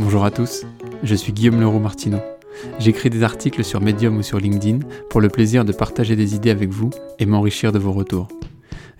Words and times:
Bonjour 0.00 0.24
à 0.24 0.30
tous, 0.30 0.64
je 1.02 1.14
suis 1.16 1.32
Guillaume 1.32 1.60
Leroux 1.60 1.80
Martineau. 1.80 2.20
J'écris 2.78 3.10
des 3.10 3.24
articles 3.24 3.64
sur 3.64 3.80
Medium 3.80 4.16
ou 4.16 4.22
sur 4.22 4.38
LinkedIn 4.38 4.86
pour 5.10 5.20
le 5.20 5.28
plaisir 5.28 5.64
de 5.64 5.72
partager 5.72 6.14
des 6.14 6.36
idées 6.36 6.52
avec 6.52 6.70
vous 6.70 6.90
et 7.18 7.26
m'enrichir 7.26 7.72
de 7.72 7.80
vos 7.80 7.90
retours. 7.90 8.28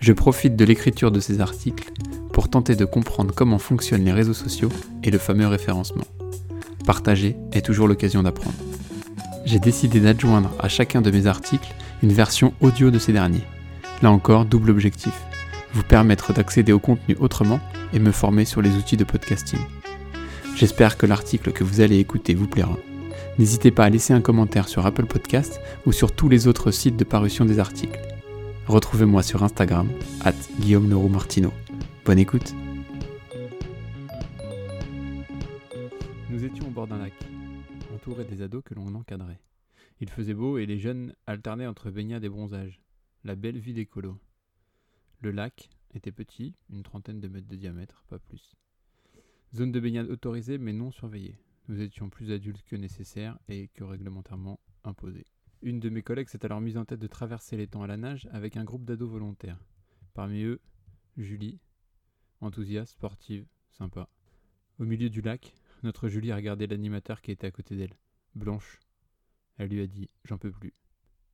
Je 0.01 0.13
profite 0.13 0.57
de 0.57 0.65
l'écriture 0.65 1.13
de 1.13 1.21
ces 1.21 1.41
articles 1.41 1.93
pour 2.33 2.51
tenter 2.51 2.75
de 2.75 2.85
comprendre 2.85 3.33
comment 3.33 3.59
fonctionnent 3.59 4.05
les 4.05 4.13
réseaux 4.13 4.35
sociaux 4.35 4.71
et 5.05 5.13
le 5.13 5.19
fameux 5.19 5.47
référencement. 5.47 6.05
Partager 6.85 7.37
est 7.53 7.65
toujours 7.65 7.87
l'occasion 7.87 8.25
d'apprendre. 8.25 8.57
J'ai 9.45 9.61
décidé 9.61 10.01
d'adjoindre 10.01 10.51
à 10.59 10.69
chacun 10.69 11.01
de 11.01 11.13
mes 11.13 11.29
articles 11.29 11.77
une 12.03 12.13
version 12.13 12.55
audio 12.61 12.91
de 12.91 12.99
ces 12.99 13.13
derniers. 13.13 13.45
Là 14.03 14.11
encore, 14.11 14.47
double 14.47 14.71
objectif. 14.71 15.15
Vous 15.75 15.85
permettre 15.85 16.33
d'accéder 16.33 16.73
au 16.73 16.81
contenu 16.81 17.17
autrement 17.21 17.61
et 17.93 18.01
me 18.01 18.11
former 18.11 18.45
sur 18.45 18.63
les 18.63 18.75
outils 18.75 18.97
de 18.97 19.05
podcasting. 19.05 19.61
J'espère 20.59 20.99
que 20.99 21.07
l'article 21.07 21.53
que 21.53 21.63
vous 21.63 21.83
allez 21.83 22.01
écouter 22.01 22.35
vous 22.35 22.49
plaira. 22.49 22.77
N'hésitez 23.39 23.71
pas 23.71 23.85
à 23.85 23.91
laisser 23.91 24.13
un 24.13 24.21
commentaire 24.21 24.67
sur 24.67 24.85
Apple 24.87 25.07
Podcast 25.07 25.61
ou 25.87 25.93
sur 25.93 26.11
tous 26.11 26.29
les 26.29 26.49
autres 26.49 26.73
sites 26.73 26.97
de 26.97 27.05
parution 27.05 27.45
des 27.45 27.61
articles. 27.61 28.01
Retrouvez-moi 28.67 29.23
sur 29.23 29.45
Instagram, 29.45 29.89
at 30.21 30.35
Guillaume 30.59 30.91
Leroux 30.91 31.09
Martino. 31.09 31.53
Bonne 32.05 32.19
écoute 32.19 32.57
Nous 36.29 36.45
étions 36.45 36.67
au 36.67 36.71
bord 36.71 36.89
d'un 36.89 36.99
lac, 36.99 37.15
entourés 37.95 38.25
des 38.25 38.43
ados 38.43 38.65
que 38.65 38.75
l'on 38.75 38.93
encadrait. 38.97 39.39
Il 40.01 40.11
faisait 40.11 40.35
beau 40.35 40.59
et 40.59 40.67
les 40.67 40.81
jeunes 40.81 41.15
alternaient 41.29 41.69
entre 41.69 41.89
baignade 41.93 42.25
et 42.25 42.29
bronzage. 42.29 42.81
La 43.23 43.37
belle 43.37 43.59
vie 43.59 43.75
d'écolo. 43.75 44.19
Le 45.21 45.31
lac 45.31 45.71
était 45.95 46.11
petit, 46.11 46.57
une 46.69 46.83
trentaine 46.83 47.21
de 47.21 47.29
mètres 47.29 47.47
de 47.47 47.55
diamètre, 47.55 48.03
pas 48.09 48.19
plus. 48.19 48.57
Zone 49.55 49.73
de 49.73 49.81
baignade 49.81 50.11
autorisée 50.11 50.59
mais 50.59 50.73
non 50.73 50.91
surveillée. 50.91 51.39
Nous 51.69 51.81
étions 51.81 52.11
plus 52.11 52.31
adultes 52.33 52.63
que 52.65 52.77
nécessaire 52.77 53.39
et 53.49 53.69
que 53.69 53.85
réglementairement 53.85 54.61
imposés. 54.85 55.27
Une 55.63 55.81
de 55.81 55.89
mes 55.89 56.03
collègues 56.03 56.29
s'est 56.29 56.45
alors 56.45 56.61
mise 56.61 56.77
en 56.77 56.85
tête 56.85 57.01
de 57.01 57.07
traverser 57.07 57.67
temps 57.67 57.83
à 57.83 57.87
la 57.87 57.97
nage 57.97 58.29
avec 58.33 58.57
un 58.57 58.65
groupe 58.65 58.85
d'ados 58.85 59.11
volontaires. 59.11 59.59
Parmi 60.15 60.43
eux, 60.43 60.61
Julie, 61.17 61.59
enthousiaste, 62.41 62.93
sportive, 62.93 63.47
sympa. 63.71 64.09
Au 64.79 64.85
milieu 64.85 65.11
du 65.11 65.21
lac, 65.21 65.53
notre 65.83 66.09
Julie 66.09 66.31
a 66.31 66.37
regardé 66.37 66.67
l'animateur 66.67 67.21
qui 67.23 67.31
était 67.31 67.47
à 67.47 67.51
côté 67.51 67.77
d'elle, 67.77 67.97
Blanche. 68.35 68.79
Elle 69.57 69.71
lui 69.71 69.81
a 69.81 69.87
dit 69.87 70.11
J'en 70.25 70.39
peux 70.39 70.53
plus. 70.53 70.75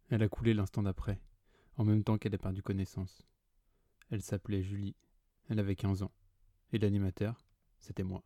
Elle 0.08 0.22
a 0.22 0.28
coulé 0.28 0.54
l'instant 0.54 0.82
d'après, 0.82 1.20
en 1.76 1.84
même 1.84 2.04
temps 2.04 2.16
qu'elle 2.16 2.34
a 2.34 2.38
perdu 2.38 2.62
connaissance. 2.62 3.26
Elle 4.10 4.22
s'appelait 4.22 4.62
Julie. 4.62 4.96
Elle 5.48 5.58
avait 5.58 5.76
15 5.76 6.02
ans. 6.02 6.12
Et 6.72 6.78
l'animateur, 6.78 7.43
c'était 7.84 8.02
moi. 8.02 8.24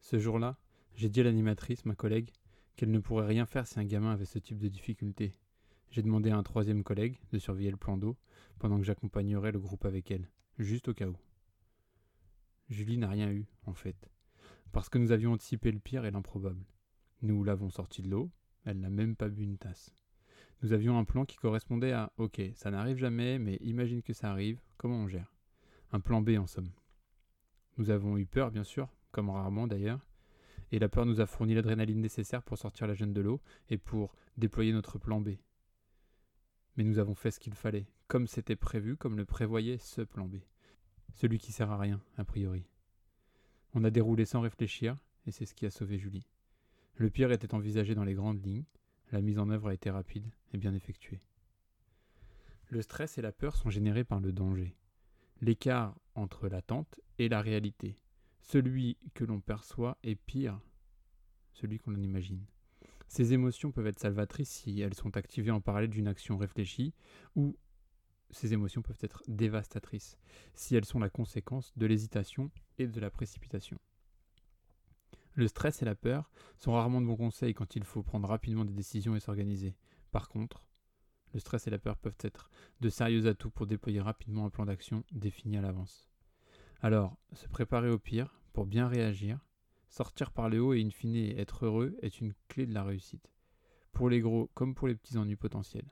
Ce 0.00 0.18
jour-là, 0.18 0.58
j'ai 0.94 1.08
dit 1.08 1.20
à 1.20 1.24
l'animatrice, 1.24 1.86
ma 1.86 1.94
collègue, 1.94 2.30
qu'elle 2.76 2.90
ne 2.90 2.98
pourrait 2.98 3.26
rien 3.26 3.46
faire 3.46 3.66
si 3.66 3.80
un 3.80 3.84
gamin 3.84 4.12
avait 4.12 4.26
ce 4.26 4.38
type 4.38 4.58
de 4.58 4.68
difficulté. 4.68 5.32
J'ai 5.90 6.02
demandé 6.02 6.30
à 6.30 6.36
un 6.36 6.42
troisième 6.42 6.84
collègue 6.84 7.18
de 7.32 7.38
surveiller 7.38 7.70
le 7.70 7.76
plan 7.78 7.96
d'eau 7.96 8.18
pendant 8.58 8.78
que 8.78 8.84
j'accompagnerais 8.84 9.52
le 9.52 9.58
groupe 9.58 9.86
avec 9.86 10.10
elle, 10.10 10.28
juste 10.58 10.88
au 10.88 10.94
cas 10.94 11.08
où. 11.08 11.16
Julie 12.68 12.98
n'a 12.98 13.08
rien 13.08 13.30
eu, 13.30 13.46
en 13.64 13.74
fait, 13.74 14.10
parce 14.72 14.88
que 14.88 14.98
nous 14.98 15.12
avions 15.12 15.32
anticipé 15.32 15.72
le 15.72 15.80
pire 15.80 16.04
et 16.04 16.10
l'improbable. 16.10 16.66
Nous 17.22 17.42
l'avons 17.42 17.70
sortie 17.70 18.02
de 18.02 18.10
l'eau, 18.10 18.30
elle 18.64 18.80
n'a 18.80 18.90
même 18.90 19.16
pas 19.16 19.28
bu 19.28 19.44
une 19.44 19.58
tasse. 19.58 19.94
Nous 20.62 20.72
avions 20.72 20.98
un 20.98 21.04
plan 21.04 21.24
qui 21.24 21.36
correspondait 21.36 21.92
à 21.92 22.12
OK, 22.18 22.40
ça 22.54 22.70
n'arrive 22.70 22.98
jamais, 22.98 23.38
mais 23.38 23.56
imagine 23.62 24.02
que 24.02 24.12
ça 24.12 24.30
arrive, 24.30 24.60
comment 24.76 24.96
on 24.96 25.08
gère? 25.08 25.34
Un 25.90 26.00
plan 26.00 26.20
B 26.20 26.30
en 26.38 26.46
somme. 26.46 26.70
Nous 27.78 27.90
avons 27.90 28.18
eu 28.18 28.26
peur, 28.26 28.50
bien 28.50 28.64
sûr, 28.64 28.88
comme 29.10 29.30
rarement 29.30 29.66
d'ailleurs, 29.66 30.06
et 30.70 30.78
la 30.78 30.88
peur 30.88 31.06
nous 31.06 31.20
a 31.20 31.26
fourni 31.26 31.54
l'adrénaline 31.54 32.00
nécessaire 32.00 32.42
pour 32.42 32.58
sortir 32.58 32.86
la 32.86 32.94
jeune 32.94 33.12
de 33.12 33.20
l'eau 33.20 33.40
et 33.68 33.78
pour 33.78 34.14
déployer 34.36 34.72
notre 34.72 34.98
plan 34.98 35.20
B. 35.20 35.30
Mais 36.76 36.84
nous 36.84 36.98
avons 36.98 37.14
fait 37.14 37.30
ce 37.30 37.40
qu'il 37.40 37.54
fallait, 37.54 37.86
comme 38.08 38.26
c'était 38.26 38.56
prévu, 38.56 38.96
comme 38.96 39.16
le 39.16 39.26
prévoyait 39.26 39.78
ce 39.78 40.00
plan 40.02 40.26
B. 40.26 40.36
Celui 41.14 41.38
qui 41.38 41.52
sert 41.52 41.70
à 41.70 41.78
rien, 41.78 42.02
a 42.16 42.24
priori. 42.24 42.66
On 43.74 43.84
a 43.84 43.90
déroulé 43.90 44.24
sans 44.24 44.40
réfléchir, 44.40 44.96
et 45.26 45.30
c'est 45.30 45.46
ce 45.46 45.54
qui 45.54 45.66
a 45.66 45.70
sauvé 45.70 45.98
Julie. 45.98 46.26
Le 46.96 47.10
pire 47.10 47.32
était 47.32 47.54
envisagé 47.54 47.94
dans 47.94 48.04
les 48.04 48.14
grandes 48.14 48.44
lignes, 48.44 48.64
la 49.12 49.20
mise 49.20 49.38
en 49.38 49.50
œuvre 49.50 49.68
a 49.68 49.74
été 49.74 49.90
rapide 49.90 50.30
et 50.52 50.58
bien 50.58 50.74
effectuée. 50.74 51.20
Le 52.68 52.80
stress 52.80 53.18
et 53.18 53.22
la 53.22 53.32
peur 53.32 53.56
sont 53.56 53.68
générés 53.68 54.04
par 54.04 54.20
le 54.20 54.32
danger. 54.32 54.74
L'écart 55.42 55.94
entre 56.14 56.48
l'attente 56.48 57.00
et 57.18 57.28
la 57.28 57.40
réalité. 57.40 57.96
Celui 58.40 58.98
que 59.14 59.24
l'on 59.24 59.40
perçoit 59.40 59.98
est 60.02 60.16
pire, 60.16 60.60
celui 61.52 61.78
qu'on 61.78 61.94
en 61.94 62.02
imagine. 62.02 62.44
Ces 63.08 63.32
émotions 63.34 63.72
peuvent 63.72 63.86
être 63.86 64.00
salvatrices 64.00 64.50
si 64.50 64.80
elles 64.80 64.94
sont 64.94 65.16
activées 65.16 65.50
en 65.50 65.60
parallèle 65.60 65.90
d'une 65.90 66.08
action 66.08 66.38
réfléchie, 66.38 66.94
ou 67.36 67.56
ces 68.30 68.54
émotions 68.54 68.82
peuvent 68.82 68.98
être 69.02 69.22
dévastatrices 69.28 70.16
si 70.54 70.74
elles 70.74 70.86
sont 70.86 70.98
la 70.98 71.10
conséquence 71.10 71.72
de 71.76 71.86
l'hésitation 71.86 72.50
et 72.78 72.86
de 72.86 73.00
la 73.00 73.10
précipitation. 73.10 73.78
Le 75.34 75.46
stress 75.46 75.82
et 75.82 75.84
la 75.84 75.94
peur 75.94 76.30
sont 76.58 76.72
rarement 76.72 77.00
de 77.00 77.06
bons 77.06 77.16
conseils 77.16 77.54
quand 77.54 77.76
il 77.76 77.84
faut 77.84 78.02
prendre 78.02 78.28
rapidement 78.28 78.64
des 78.64 78.74
décisions 78.74 79.16
et 79.16 79.20
s'organiser. 79.20 79.76
Par 80.10 80.28
contre, 80.28 80.64
le 81.32 81.40
stress 81.40 81.66
et 81.66 81.70
la 81.70 81.78
peur 81.78 81.96
peuvent 81.96 82.18
être 82.20 82.50
de 82.80 82.88
sérieux 82.88 83.26
atouts 83.26 83.50
pour 83.50 83.66
déployer 83.66 84.00
rapidement 84.00 84.46
un 84.46 84.50
plan 84.50 84.66
d'action 84.66 85.04
défini 85.12 85.56
à 85.56 85.62
l'avance. 85.62 86.08
Alors, 86.80 87.16
se 87.32 87.48
préparer 87.48 87.88
au 87.90 87.98
pire 87.98 88.40
pour 88.52 88.66
bien 88.66 88.88
réagir, 88.88 89.38
sortir 89.88 90.30
par 90.30 90.48
le 90.48 90.60
haut 90.60 90.74
et 90.74 90.82
in 90.82 90.90
fine 90.90 91.16
être 91.38 91.66
heureux 91.66 91.96
est 92.02 92.20
une 92.20 92.34
clé 92.48 92.66
de 92.66 92.74
la 92.74 92.84
réussite, 92.84 93.30
pour 93.92 94.10
les 94.10 94.20
gros 94.20 94.50
comme 94.54 94.74
pour 94.74 94.88
les 94.88 94.94
petits 94.94 95.16
ennuis 95.16 95.36
potentiels. 95.36 95.90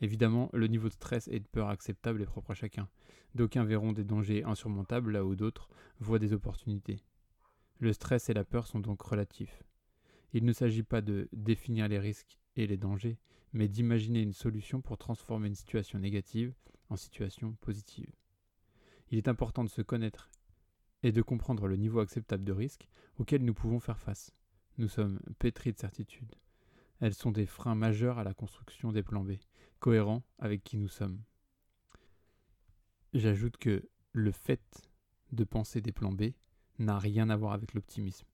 Évidemment, 0.00 0.50
le 0.52 0.66
niveau 0.66 0.88
de 0.88 0.92
stress 0.92 1.28
et 1.28 1.40
de 1.40 1.46
peur 1.46 1.68
acceptable 1.68 2.20
est 2.20 2.26
propre 2.26 2.50
à 2.50 2.54
chacun. 2.54 2.88
D'aucuns 3.34 3.64
verront 3.64 3.92
des 3.92 4.04
dangers 4.04 4.44
insurmontables 4.44 5.12
là 5.12 5.24
où 5.24 5.34
d'autres 5.34 5.68
voient 5.98 6.18
des 6.18 6.32
opportunités. 6.32 7.02
Le 7.78 7.92
stress 7.92 8.28
et 8.28 8.34
la 8.34 8.44
peur 8.44 8.66
sont 8.66 8.80
donc 8.80 9.00
relatifs. 9.02 9.62
Il 10.32 10.44
ne 10.44 10.52
s'agit 10.52 10.82
pas 10.82 11.00
de 11.00 11.28
définir 11.32 11.88
les 11.88 11.98
risques 11.98 12.38
et 12.56 12.66
les 12.66 12.76
dangers, 12.76 13.18
mais 13.52 13.68
d'imaginer 13.68 14.20
une 14.20 14.32
solution 14.32 14.80
pour 14.80 14.98
transformer 14.98 15.48
une 15.48 15.54
situation 15.54 15.98
négative 15.98 16.54
en 16.90 16.96
situation 16.96 17.52
positive. 17.60 18.12
Il 19.10 19.18
est 19.18 19.28
important 19.28 19.64
de 19.64 19.68
se 19.68 19.82
connaître 19.82 20.30
et 21.02 21.12
de 21.12 21.22
comprendre 21.22 21.66
le 21.66 21.76
niveau 21.76 22.00
acceptable 22.00 22.44
de 22.44 22.52
risque 22.52 22.88
auquel 23.18 23.44
nous 23.44 23.54
pouvons 23.54 23.80
faire 23.80 23.98
face. 23.98 24.32
Nous 24.78 24.88
sommes 24.88 25.20
pétris 25.38 25.72
de 25.72 25.78
certitudes. 25.78 26.34
Elles 27.00 27.14
sont 27.14 27.30
des 27.30 27.46
freins 27.46 27.74
majeurs 27.74 28.18
à 28.18 28.24
la 28.24 28.34
construction 28.34 28.92
des 28.92 29.02
plans 29.02 29.24
B, 29.24 29.32
cohérents 29.78 30.22
avec 30.38 30.64
qui 30.64 30.78
nous 30.78 30.88
sommes. 30.88 31.22
J'ajoute 33.12 33.56
que 33.58 33.88
le 34.12 34.32
fait 34.32 34.88
de 35.32 35.44
penser 35.44 35.80
des 35.80 35.92
plans 35.92 36.12
B 36.12 36.32
n'a 36.78 36.98
rien 36.98 37.30
à 37.30 37.36
voir 37.36 37.52
avec 37.52 37.74
l'optimisme. 37.74 38.26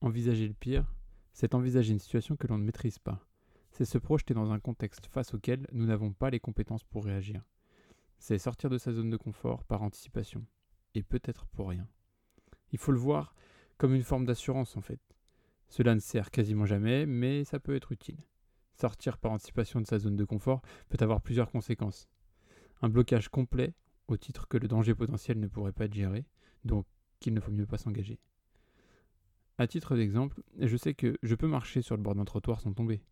Envisager 0.00 0.46
le 0.46 0.54
pire, 0.54 0.94
c'est 1.32 1.54
envisager 1.54 1.92
une 1.92 1.98
situation 1.98 2.36
que 2.36 2.46
l'on 2.46 2.58
ne 2.58 2.64
maîtrise 2.64 2.98
pas. 2.98 3.26
C'est 3.76 3.84
se 3.84 3.98
projeter 3.98 4.34
dans 4.34 4.52
un 4.52 4.60
contexte 4.60 5.08
face 5.08 5.34
auquel 5.34 5.66
nous 5.72 5.84
n'avons 5.84 6.12
pas 6.12 6.30
les 6.30 6.38
compétences 6.38 6.84
pour 6.84 7.04
réagir. 7.04 7.42
C'est 8.18 8.38
sortir 8.38 8.70
de 8.70 8.78
sa 8.78 8.92
zone 8.92 9.10
de 9.10 9.16
confort 9.16 9.64
par 9.64 9.82
anticipation. 9.82 10.46
Et 10.94 11.02
peut-être 11.02 11.44
pour 11.46 11.70
rien. 11.70 11.88
Il 12.70 12.78
faut 12.78 12.92
le 12.92 12.98
voir 12.98 13.34
comme 13.76 13.92
une 13.92 14.04
forme 14.04 14.26
d'assurance 14.26 14.76
en 14.76 14.80
fait. 14.80 15.00
Cela 15.66 15.96
ne 15.96 15.98
sert 15.98 16.30
quasiment 16.30 16.66
jamais, 16.66 17.04
mais 17.04 17.42
ça 17.42 17.58
peut 17.58 17.74
être 17.74 17.90
utile. 17.90 18.22
Sortir 18.74 19.18
par 19.18 19.32
anticipation 19.32 19.80
de 19.80 19.88
sa 19.88 19.98
zone 19.98 20.14
de 20.14 20.24
confort 20.24 20.62
peut 20.88 20.98
avoir 21.00 21.20
plusieurs 21.20 21.50
conséquences. 21.50 22.08
Un 22.80 22.88
blocage 22.88 23.28
complet, 23.28 23.74
au 24.06 24.16
titre 24.16 24.46
que 24.46 24.56
le 24.56 24.68
danger 24.68 24.94
potentiel 24.94 25.40
ne 25.40 25.48
pourrait 25.48 25.72
pas 25.72 25.86
être 25.86 25.94
géré, 25.94 26.26
donc 26.64 26.86
qu'il 27.18 27.34
ne 27.34 27.40
faut 27.40 27.50
mieux 27.50 27.66
pas 27.66 27.78
s'engager. 27.78 28.20
À 29.58 29.66
titre 29.66 29.96
d'exemple, 29.96 30.44
je 30.60 30.76
sais 30.76 30.94
que 30.94 31.18
je 31.24 31.34
peux 31.34 31.48
marcher 31.48 31.82
sur 31.82 31.96
le 31.96 32.02
bord 32.04 32.14
d'un 32.14 32.24
trottoir 32.24 32.60
sans 32.60 32.72
tomber. 32.72 33.02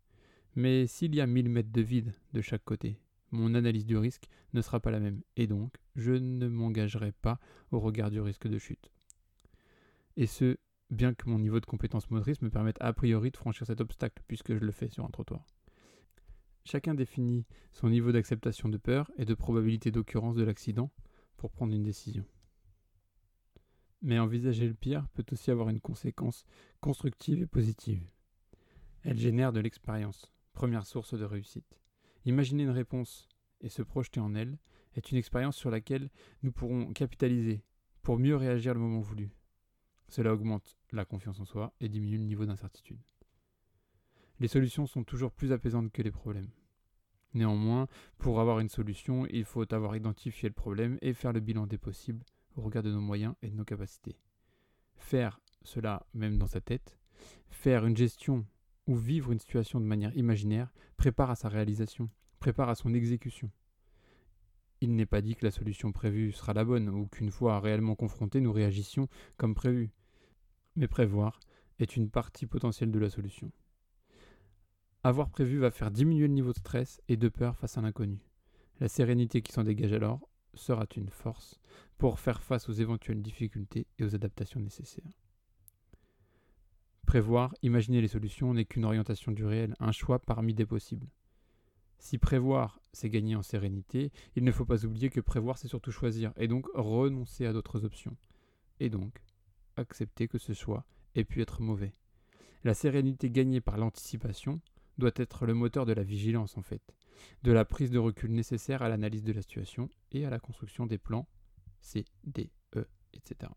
Mais 0.55 0.87
s'il 0.87 1.15
y 1.15 1.21
a 1.21 1.27
1000 1.27 1.49
mètres 1.49 1.71
de 1.71 1.81
vide 1.81 2.13
de 2.33 2.41
chaque 2.41 2.63
côté, 2.63 2.99
mon 3.31 3.55
analyse 3.55 3.85
du 3.85 3.97
risque 3.97 4.27
ne 4.53 4.61
sera 4.61 4.79
pas 4.79 4.91
la 4.91 4.99
même, 4.99 5.21
et 5.35 5.47
donc 5.47 5.77
je 5.95 6.11
ne 6.11 6.47
m'engagerai 6.47 7.11
pas 7.11 7.39
au 7.71 7.79
regard 7.79 8.11
du 8.11 8.21
risque 8.21 8.47
de 8.47 8.59
chute. 8.59 8.91
Et 10.15 10.27
ce, 10.27 10.57
bien 10.91 11.15
que 11.15 11.27
mon 11.27 11.39
niveau 11.39 11.59
de 11.59 11.65
compétence 11.65 12.11
motrice 12.11 12.41
me 12.43 12.51
permette 12.51 12.77
a 12.79 12.93
priori 12.93 13.31
de 13.31 13.37
franchir 13.37 13.65
cet 13.65 13.81
obstacle, 13.81 14.21
puisque 14.27 14.53
je 14.53 14.59
le 14.59 14.71
fais 14.71 14.89
sur 14.89 15.03
un 15.03 15.09
trottoir. 15.09 15.47
Chacun 16.65 16.93
définit 16.93 17.45
son 17.73 17.89
niveau 17.89 18.11
d'acceptation 18.11 18.69
de 18.69 18.77
peur 18.77 19.11
et 19.17 19.25
de 19.25 19.33
probabilité 19.33 19.91
d'occurrence 19.91 20.35
de 20.35 20.43
l'accident 20.43 20.91
pour 21.35 21.51
prendre 21.51 21.73
une 21.73 21.83
décision. 21.83 22.25
Mais 24.01 24.19
envisager 24.19 24.67
le 24.67 24.73
pire 24.73 25.07
peut 25.13 25.25
aussi 25.31 25.49
avoir 25.49 25.69
une 25.69 25.81
conséquence 25.81 26.45
constructive 26.79 27.41
et 27.41 27.47
positive. 27.47 28.03
Elle 29.01 29.17
génère 29.17 29.51
de 29.51 29.59
l'expérience, 29.59 30.31
première 30.53 30.85
source 30.85 31.13
de 31.13 31.25
réussite. 31.25 31.79
Imaginer 32.25 32.63
une 32.63 32.69
réponse 32.69 33.27
et 33.61 33.69
se 33.69 33.81
projeter 33.81 34.19
en 34.19 34.35
elle 34.35 34.57
est 34.95 35.11
une 35.11 35.17
expérience 35.17 35.57
sur 35.57 35.71
laquelle 35.71 36.09
nous 36.41 36.51
pourrons 36.51 36.93
capitaliser 36.93 37.63
pour 38.01 38.19
mieux 38.19 38.35
réagir 38.35 38.73
le 38.73 38.79
moment 38.79 39.01
voulu. 39.01 39.31
Cela 40.07 40.33
augmente 40.33 40.77
la 40.91 41.05
confiance 41.05 41.39
en 41.39 41.45
soi 41.45 41.73
et 41.79 41.89
diminue 41.89 42.17
le 42.17 42.23
niveau 42.23 42.45
d'incertitude. 42.45 42.99
Les 44.39 44.47
solutions 44.47 44.85
sont 44.85 45.03
toujours 45.03 45.31
plus 45.31 45.51
apaisantes 45.51 45.91
que 45.91 46.01
les 46.01 46.11
problèmes. 46.11 46.51
Néanmoins, 47.33 47.87
pour 48.17 48.39
avoir 48.39 48.59
une 48.59 48.69
solution, 48.69 49.25
il 49.27 49.45
faut 49.45 49.73
avoir 49.73 49.95
identifié 49.95 50.49
le 50.49 50.53
problème 50.53 50.99
et 51.01 51.13
faire 51.13 51.33
le 51.33 51.39
bilan 51.39 51.65
des 51.65 51.77
possibles 51.77 52.23
au 52.55 52.61
regard 52.61 52.83
de 52.83 52.91
nos 52.91 53.01
moyens 53.01 53.35
et 53.41 53.49
de 53.49 53.55
nos 53.55 53.65
capacités. 53.65 54.17
Faire 54.97 55.39
cela 55.63 56.05
même 56.13 56.37
dans 56.37 56.47
sa 56.47 56.61
tête, 56.61 56.99
faire 57.49 57.85
une 57.85 57.97
gestion 57.97 58.45
ou 58.87 58.95
vivre 58.95 59.31
une 59.31 59.39
situation 59.39 59.79
de 59.79 59.85
manière 59.85 60.15
imaginaire 60.17 60.73
prépare 60.97 61.31
à 61.31 61.35
sa 61.35 61.49
réalisation, 61.49 62.09
prépare 62.39 62.69
à 62.69 62.75
son 62.75 62.93
exécution. 62.93 63.49
Il 64.81 64.95
n'est 64.95 65.05
pas 65.05 65.21
dit 65.21 65.35
que 65.35 65.45
la 65.45 65.51
solution 65.51 65.91
prévue 65.91 66.33
sera 66.33 66.53
la 66.53 66.65
bonne 66.65 66.89
ou 66.89 67.07
qu'une 67.07 67.31
fois 67.31 67.59
réellement 67.59 67.95
confrontés, 67.95 68.41
nous 68.41 68.51
réagissions 68.51 69.07
comme 69.37 69.55
prévu. 69.55 69.91
Mais 70.75 70.87
prévoir 70.87 71.39
est 71.79 71.95
une 71.95 72.09
partie 72.09 72.45
potentielle 72.45 72.91
de 72.91 72.99
la 72.99 73.09
solution. 73.09 73.51
Avoir 75.03 75.29
prévu 75.29 75.57
va 75.57 75.71
faire 75.71 75.91
diminuer 75.91 76.27
le 76.27 76.33
niveau 76.33 76.51
de 76.51 76.57
stress 76.57 77.01
et 77.07 77.17
de 77.17 77.29
peur 77.29 77.57
face 77.57 77.77
à 77.77 77.81
l'inconnu. 77.81 78.19
La 78.79 78.87
sérénité 78.87 79.41
qui 79.41 79.51
s'en 79.51 79.63
dégage 79.63 79.93
alors 79.93 80.27
sera 80.53 80.85
une 80.95 81.09
force 81.09 81.59
pour 81.97 82.19
faire 82.19 82.41
face 82.41 82.69
aux 82.69 82.73
éventuelles 82.73 83.21
difficultés 83.21 83.87
et 83.97 84.03
aux 84.03 84.15
adaptations 84.15 84.59
nécessaires. 84.59 85.22
Prévoir, 87.05 87.53
imaginer 87.61 88.01
les 88.01 88.07
solutions 88.07 88.53
n'est 88.53 88.65
qu'une 88.65 88.85
orientation 88.85 89.31
du 89.31 89.45
réel, 89.45 89.75
un 89.79 89.91
choix 89.91 90.19
parmi 90.19 90.53
des 90.53 90.65
possibles. 90.65 91.07
Si 91.99 92.17
prévoir, 92.17 92.79
c'est 92.91 93.09
gagner 93.09 93.35
en 93.35 93.43
sérénité, 93.43 94.11
il 94.35 94.43
ne 94.43 94.51
faut 94.51 94.65
pas 94.65 94.85
oublier 94.85 95.09
que 95.09 95.21
prévoir, 95.21 95.57
c'est 95.57 95.67
surtout 95.67 95.91
choisir, 95.91 96.33
et 96.37 96.47
donc 96.47 96.67
renoncer 96.73 97.45
à 97.45 97.53
d'autres 97.53 97.85
options. 97.85 98.17
Et 98.79 98.89
donc, 98.89 99.21
accepter 99.77 100.27
que 100.27 100.37
ce 100.37 100.53
choix 100.53 100.85
ait 101.15 101.23
pu 101.23 101.41
être 101.41 101.61
mauvais. 101.61 101.93
La 102.63 102.73
sérénité 102.73 103.29
gagnée 103.29 103.61
par 103.61 103.77
l'anticipation 103.77 104.61
doit 104.97 105.11
être 105.15 105.45
le 105.45 105.53
moteur 105.53 105.85
de 105.85 105.93
la 105.93 106.03
vigilance 106.03 106.57
en 106.57 106.61
fait, 106.61 106.95
de 107.43 107.51
la 107.51 107.65
prise 107.65 107.91
de 107.91 107.99
recul 107.99 108.31
nécessaire 108.31 108.81
à 108.81 108.89
l'analyse 108.89 109.23
de 109.23 109.33
la 109.33 109.41
situation 109.41 109.89
et 110.11 110.25
à 110.25 110.29
la 110.29 110.39
construction 110.39 110.85
des 110.85 110.97
plans 110.97 111.27
C, 111.81 112.05
D, 112.23 112.51
E, 112.75 112.87
etc. 113.13 113.51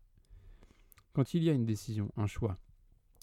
Quand 1.13 1.33
il 1.33 1.43
y 1.43 1.49
a 1.49 1.53
une 1.53 1.65
décision, 1.65 2.11
un 2.17 2.27
choix, 2.27 2.57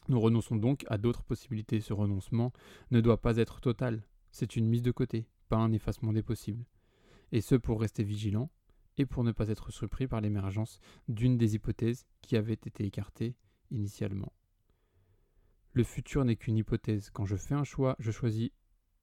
nous 0.08 0.20
renonçons 0.20 0.56
donc 0.56 0.84
à 0.88 0.98
d'autres 0.98 1.22
possibilités. 1.22 1.80
Ce 1.80 1.92
renoncement 1.92 2.52
ne 2.90 3.00
doit 3.00 3.20
pas 3.20 3.36
être 3.36 3.60
total, 3.60 4.02
c'est 4.30 4.56
une 4.56 4.66
mise 4.66 4.82
de 4.82 4.90
côté, 4.90 5.26
pas 5.48 5.56
un 5.56 5.72
effacement 5.72 6.12
des 6.12 6.22
possibles. 6.22 6.64
Et 7.32 7.40
ce 7.40 7.54
pour 7.54 7.80
rester 7.80 8.04
vigilant 8.04 8.50
et 8.98 9.06
pour 9.06 9.24
ne 9.24 9.32
pas 9.32 9.48
être 9.48 9.70
surpris 9.70 10.06
par 10.06 10.20
l'émergence 10.20 10.78
d'une 11.08 11.36
des 11.36 11.54
hypothèses 11.54 12.06
qui 12.20 12.36
avait 12.36 12.52
été 12.52 12.84
écartée 12.84 13.34
initialement. 13.70 14.32
Le 15.72 15.82
futur 15.82 16.24
n'est 16.24 16.36
qu'une 16.36 16.56
hypothèse. 16.56 17.10
Quand 17.10 17.26
je 17.26 17.36
fais 17.36 17.54
un 17.54 17.64
choix, 17.64 17.96
je 17.98 18.12
choisis 18.12 18.50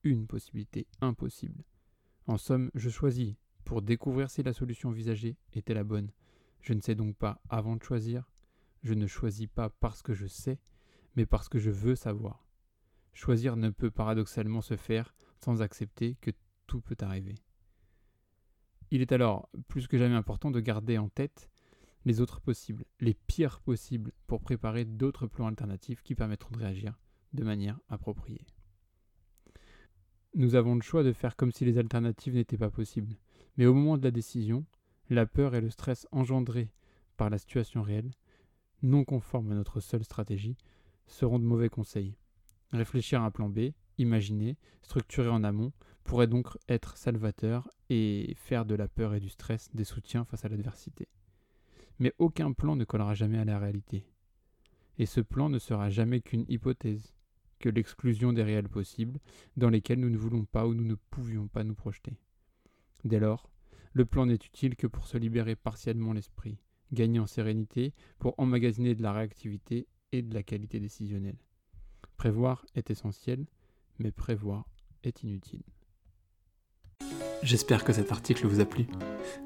une 0.04 0.28
possibilité 0.28 0.88
impossible. 1.02 1.64
En 2.28 2.38
somme, 2.38 2.72
je 2.76 2.90
choisis 2.90 3.36
pour 3.66 3.82
découvrir 3.82 4.30
si 4.30 4.44
la 4.44 4.54
solution 4.54 4.90
envisagée 4.90 5.38
était 5.54 5.74
la 5.74 5.84
bonne. 5.84 6.12
Je 6.62 6.74
ne 6.74 6.82
sais 6.82 6.96
donc 6.96 7.18
pas 7.18 7.42
avant 7.50 7.76
de 7.76 7.84
choisir. 7.84 8.30
Je 8.84 8.94
ne 8.94 9.08
choisis 9.08 9.48
pas 9.48 9.70
parce 9.70 10.02
que 10.02 10.14
je 10.14 10.28
sais, 10.28 10.60
mais 11.16 11.26
parce 11.26 11.50
que 11.50 11.60
je 11.60 11.72
veux 11.72 11.96
savoir. 11.96 12.46
Choisir 13.14 13.58
ne 13.58 13.70
peut 13.70 13.92
paradoxalement 13.92 14.62
se 14.62 14.78
faire 14.78 15.14
sans 15.38 15.62
accepter 15.62 16.16
que 16.22 16.32
tout 16.68 16.82
peut 16.82 16.98
arriver. 17.02 17.36
Il 18.92 19.02
est 19.02 19.12
alors 19.12 19.50
plus 19.68 19.88
que 19.88 19.98
jamais 19.98 20.16
important 20.16 20.52
de 20.52 20.60
garder 20.60 20.98
en 20.98 21.10
tête 21.10 21.50
les 22.06 22.20
autres 22.20 22.42
possibles, 22.42 22.86
les 23.00 23.14
pires 23.14 23.60
possibles, 23.62 24.12
pour 24.28 24.42
préparer 24.42 24.86
d'autres 24.86 25.28
plans 25.28 25.48
alternatifs 25.48 26.02
qui 26.02 26.16
permettront 26.16 26.52
de 26.52 26.60
réagir 26.60 27.00
de 27.34 27.44
manière 27.44 27.80
appropriée. 27.90 28.46
Nous 30.34 30.56
avons 30.56 30.76
le 30.76 30.82
choix 30.82 31.04
de 31.04 31.14
faire 31.14 31.36
comme 31.36 31.52
si 31.52 31.66
les 31.66 31.78
alternatives 31.78 32.34
n'étaient 32.34 32.58
pas 32.58 32.70
possibles, 32.70 33.18
mais 33.58 33.66
au 33.66 33.74
moment 33.74 33.98
de 33.98 34.04
la 34.04 34.12
décision, 34.12 34.66
la 35.10 35.26
peur 35.26 35.56
et 35.56 35.62
le 35.62 35.70
stress 35.70 36.08
engendrés 36.12 36.72
par 37.18 37.30
la 37.30 37.38
situation 37.38 37.82
réelle, 37.82 38.12
non 38.82 39.04
conformes 39.04 39.52
à 39.52 39.56
notre 39.56 39.80
seule 39.80 40.04
stratégie, 40.04 40.58
seront 41.12 41.40
de 41.40 41.46
mauvais 41.46 41.70
conseils. 41.70 42.16
Réfléchir 42.72 43.22
à 43.22 43.26
un 43.26 43.32
plan 43.32 43.50
B, 43.50 43.72
imaginer, 43.98 44.58
structurer 44.82 45.30
en 45.30 45.44
amont, 45.44 45.74
pourrait 46.04 46.28
donc 46.28 46.48
être 46.68 46.98
salvateur 46.98 47.70
et 47.90 48.34
faire 48.38 48.66
de 48.66 48.76
la 48.76 48.88
peur 48.88 49.14
et 49.14 49.20
du 49.20 49.30
stress 49.30 49.70
des 49.74 49.84
soutiens 49.84 50.26
face 50.26 50.46
à 50.46 50.50
l'adversité. 50.50 51.08
Mais 52.00 52.14
aucun 52.18 52.54
plan 52.54 52.76
ne 52.76 52.86
collera 52.86 53.14
jamais 53.14 53.38
à 53.38 53.46
la 53.46 53.60
réalité. 53.60 54.06
Et 54.98 55.06
ce 55.06 55.22
plan 55.22 55.50
ne 55.50 55.60
sera 55.60 55.90
jamais 55.90 56.22
qu'une 56.22 56.46
hypothèse, 56.48 57.14
que 57.60 57.70
l'exclusion 57.70 58.34
des 58.34 58.44
réels 58.44 58.70
possibles, 58.70 59.20
dans 59.58 59.70
lesquels 59.70 60.00
nous 60.00 60.10
ne 60.10 60.18
voulons 60.18 60.46
pas 60.46 60.66
ou 60.66 60.74
nous 60.74 60.86
ne 60.86 60.96
pouvions 60.96 61.48
pas 61.48 61.64
nous 61.64 61.76
projeter. 61.76 62.18
Dès 63.04 63.20
lors, 63.20 63.50
le 63.94 64.06
plan 64.06 64.26
n'est 64.26 64.36
utile 64.36 64.76
que 64.76 64.88
pour 64.88 65.08
se 65.08 65.18
libérer 65.18 65.56
partiellement 65.56 66.14
l'esprit, 66.14 66.58
gagner 66.92 67.20
en 67.20 67.28
sérénité, 67.28 67.94
pour 68.20 68.34
emmagasiner 68.38 68.96
de 68.96 69.04
la 69.04 69.12
réactivité 69.12 69.88
et 70.12 70.22
de 70.22 70.34
la 70.34 70.44
qualité 70.44 70.80
décisionnelle. 70.80 71.38
Prévoir 72.18 72.66
est 72.76 72.90
essentiel, 72.90 73.46
mais 74.00 74.12
prévoir 74.12 74.70
est 75.04 75.24
inutile. 75.24 75.64
J'espère 77.44 77.84
que 77.84 77.94
cet 77.94 78.12
article 78.12 78.46
vous 78.46 78.60
a 78.60 78.66
plu. 78.66 78.86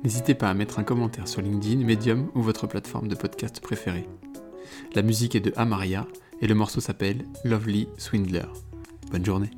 N'hésitez 0.04 0.36
pas 0.36 0.50
à 0.50 0.54
mettre 0.54 0.80
un 0.80 0.84
commentaire 0.84 1.28
sur 1.28 1.42
LinkedIn, 1.42 1.86
Medium 1.86 2.30
ou 2.36 2.42
votre 2.42 2.68
plateforme 2.68 3.08
de 3.08 3.16
podcast 3.16 3.62
préférée. 3.62 4.08
La 4.94 5.02
musique 5.02 5.36
est 5.36 5.42
de 5.42 5.54
Amaria 5.56 6.08
et 6.42 6.48
le 6.48 6.56
morceau 6.56 6.82
s'appelle 6.82 7.26
Lovely 7.46 7.88
Swindler. 7.98 8.48
Bonne 9.12 9.26
journée. 9.26 9.52